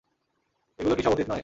[0.79, 1.39] এগুলো কি সব অতীত নয়?